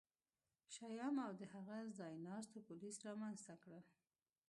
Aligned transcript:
شیام 0.73 1.15
او 1.25 1.31
د 1.39 1.41
هغه 1.53 1.77
ځایناستو 1.97 2.65
پولیس 2.67 2.95
رامنځته 3.07 3.53
کړل 3.63 3.83